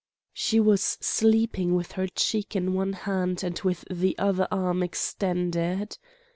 She 0.33 0.59
was 0.59 0.97
sleeping 0.99 1.75
with 1.75 1.91
her 1.91 2.07
cheek 2.07 2.55
in 2.55 2.73
one 2.73 2.93
hand 2.93 3.43
and 3.43 3.59
with 3.59 3.85
the 3.87 4.17
other 4.17 4.47
arm 4.49 4.81
extended. 4.81 5.95